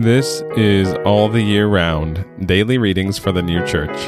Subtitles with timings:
[0.00, 3.98] This is All the Year Round Daily Readings for the New Church.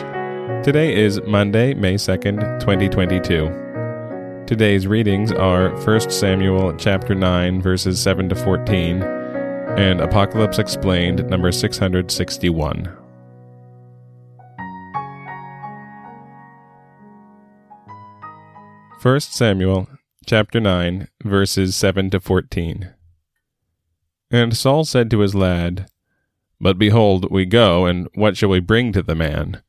[0.64, 4.45] Today is Monday, May 2nd, 2022.
[4.46, 11.50] Today's readings are 1 Samuel chapter 9 verses 7 to 14 and Apocalypse Explained number
[11.50, 12.96] 661.
[19.00, 19.88] First Samuel
[20.25, 22.95] chapter 9 verses 7 to 14.
[24.30, 25.91] And Saul said to his lad,
[26.61, 29.62] But behold, we go, and what shall we bring to the man?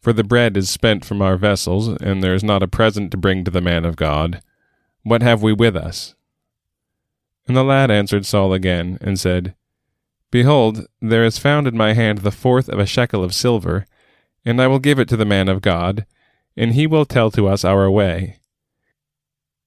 [0.00, 3.16] For the bread is spent from our vessels, and there is not a present to
[3.16, 4.42] bring to the man of God.
[5.02, 6.14] What have we with us?
[7.48, 9.54] And the lad answered Saul again, and said,
[10.30, 13.86] Behold, there is found in my hand the fourth of a shekel of silver,
[14.44, 16.06] and I will give it to the man of God,
[16.56, 18.38] and he will tell to us our way.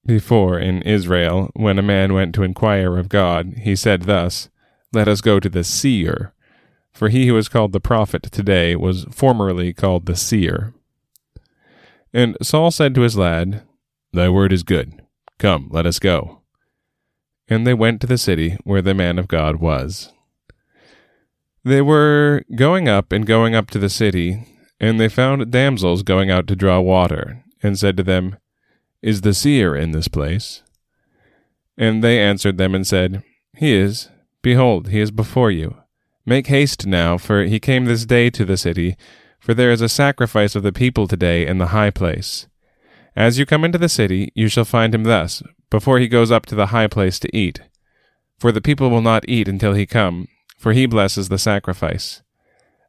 [0.08, 4.48] Before, in Israel, when a man went to inquire of God, he said thus,
[4.90, 6.32] Let us go to the seer.
[6.94, 10.72] For he who is called the prophet today was formerly called the seer.
[12.10, 13.64] And Saul said to his lad,
[14.14, 15.02] Thy word is good.
[15.38, 16.40] Come, let us go.
[17.46, 20.10] And they went to the city where the man of God was.
[21.64, 24.46] They were going up and going up to the city,
[24.80, 28.38] and they found damsels going out to draw water, and said to them,
[29.02, 30.62] is the seer in this place?
[31.76, 33.22] And they answered them and said,
[33.56, 34.08] He is.
[34.42, 35.76] Behold, he is before you.
[36.24, 38.96] Make haste now, for he came this day to the city,
[39.40, 42.46] for there is a sacrifice of the people today in the high place.
[43.16, 46.46] As you come into the city, you shall find him thus, before he goes up
[46.46, 47.60] to the high place to eat.
[48.38, 52.22] For the people will not eat until he come, for he blesses the sacrifice.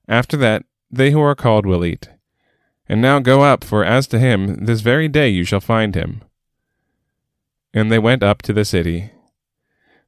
[0.08, 2.10] After that, they who are called will eat.
[2.90, 6.23] And now go up, for as to him, this very day you shall find him.
[7.72, 9.11] And they went up to the city.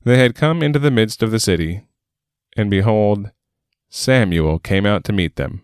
[0.03, 1.83] They had come into the midst of the city,
[2.57, 3.29] and behold,
[3.89, 5.63] Samuel came out to meet them,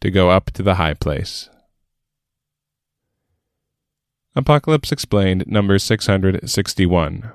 [0.00, 1.50] to go up to the high place.
[4.36, 7.32] Apocalypse Explained, number 661.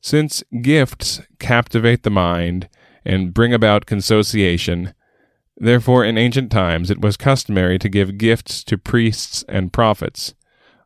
[0.00, 2.68] Since gifts captivate the mind
[3.04, 4.92] and bring about consociation,
[5.56, 10.34] Therefore, in ancient times, it was customary to give gifts to priests and prophets,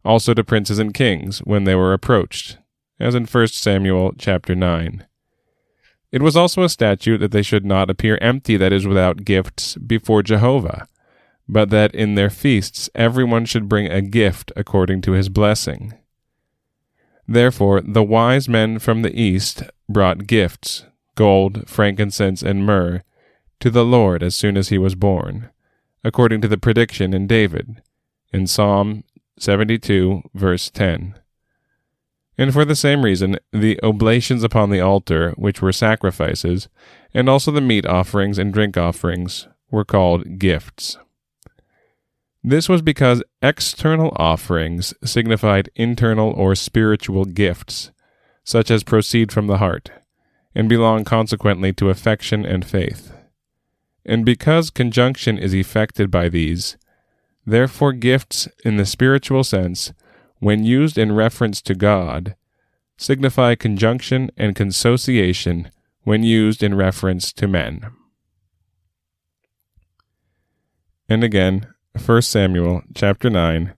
[0.04, 2.58] also to princes and kings when they were approached,
[3.00, 5.06] as in 1 Samuel chapter 9.
[6.10, 9.76] It was also a statute that they should not appear empty, that is, without gifts,
[9.76, 10.86] before Jehovah,
[11.48, 15.94] but that in their feasts everyone should bring a gift according to his blessing.
[17.26, 23.02] Therefore, the wise men from the east brought gifts gold, frankincense, and myrrh
[23.60, 25.50] to the Lord as soon as he was born,
[26.04, 27.82] according to the prediction in David,
[28.32, 29.04] in Psalm
[29.38, 31.14] 72, verse 10.
[32.36, 36.68] And for the same reason, the oblations upon the altar, which were sacrifices,
[37.12, 40.98] and also the meat offerings and drink offerings, were called gifts.
[42.44, 47.90] This was because external offerings signified internal or spiritual gifts,
[48.44, 49.90] such as proceed from the heart,
[50.54, 53.12] and belong consequently to affection and faith.
[54.08, 56.78] And because conjunction is effected by these,
[57.44, 59.92] therefore gifts in the spiritual sense,
[60.38, 62.34] when used in reference to God,
[62.96, 65.70] signify conjunction and consociation
[66.04, 67.82] when used in reference to men.
[71.06, 71.66] And again,
[72.02, 73.74] 1 Samuel chapter 9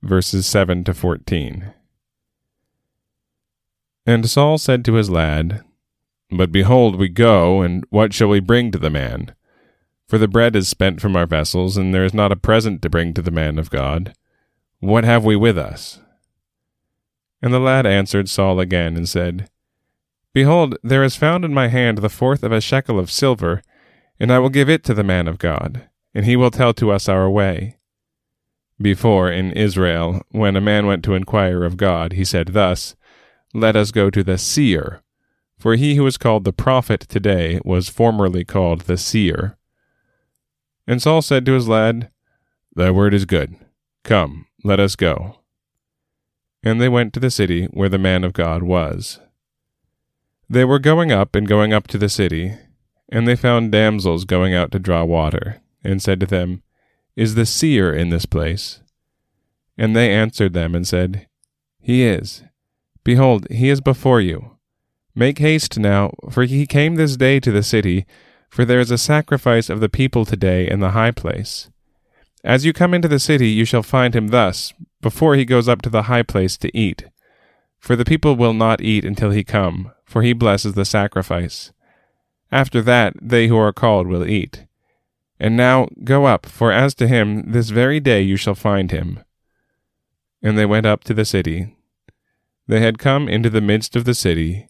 [0.00, 1.74] verses 7 to 14.
[4.06, 5.62] And Saul said to his lad,
[6.30, 9.34] But behold, we go, and what shall we bring to the man?
[10.14, 12.88] For the bread is spent from our vessels, and there is not a present to
[12.88, 14.14] bring to the man of God.
[14.78, 15.98] What have we with us?
[17.42, 19.50] And the lad answered Saul again, and said,
[20.32, 23.60] Behold, there is found in my hand the fourth of a shekel of silver,
[24.20, 26.92] and I will give it to the man of God, and he will tell to
[26.92, 27.78] us our way.
[28.80, 32.94] Before, in Israel, when a man went to inquire of God, he said thus,
[33.52, 35.02] Let us go to the seer.
[35.58, 39.58] For he who is called the prophet today was formerly called the seer.
[40.86, 42.10] And Saul said to his lad,
[42.74, 43.56] Thy word is good.
[44.02, 45.40] Come, let us go.
[46.62, 49.20] And they went to the city where the man of God was.
[50.48, 52.54] They were going up and going up to the city,
[53.10, 56.62] and they found damsels going out to draw water, and said to them,
[57.16, 58.80] Is the seer in this place?
[59.78, 61.26] And they answered them and said,
[61.80, 62.42] He is.
[63.04, 64.56] Behold, he is before you.
[65.14, 68.06] Make haste now, for he came this day to the city,
[68.54, 71.70] for there is a sacrifice of the people today in the high place.
[72.44, 75.82] As you come into the city, you shall find him thus, before he goes up
[75.82, 77.06] to the high place to eat.
[77.80, 81.72] For the people will not eat until he come, for he blesses the sacrifice.
[82.52, 84.66] After that, they who are called will eat.
[85.40, 89.18] And now go up, for as to him, this very day you shall find him.
[90.44, 91.74] And they went up to the city.
[92.68, 94.68] They had come into the midst of the city,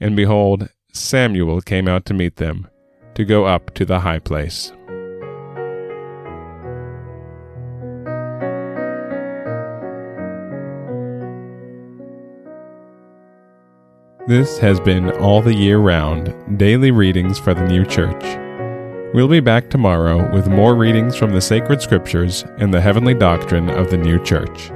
[0.00, 2.66] and behold, Samuel came out to meet them,
[3.20, 4.72] to go up to the high place.
[14.26, 18.24] This has been All the Year Round Daily Readings for the New Church.
[19.12, 23.68] We'll be back tomorrow with more readings from the sacred scriptures and the heavenly doctrine
[23.68, 24.70] of the new church.